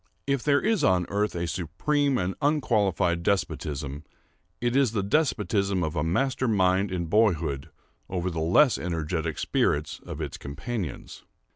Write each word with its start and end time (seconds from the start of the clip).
If 0.25 0.41
there 0.41 0.59
is 0.59 0.83
on 0.83 1.05
earth 1.09 1.35
a 1.35 1.45
supreme 1.45 2.17
and 2.17 2.33
unqualified 2.41 3.21
despotism, 3.21 4.03
it 4.59 4.75
is 4.75 4.93
the 4.93 5.03
despotism 5.03 5.83
of 5.83 5.95
a 5.95 6.03
master 6.03 6.47
mind 6.47 6.91
in 6.91 7.05
boyhood 7.05 7.69
over 8.09 8.31
the 8.31 8.39
less 8.41 8.79
energetic 8.79 9.37
spirits 9.37 10.01
of 10.03 10.19
its 10.19 10.37
companions. 10.39 11.23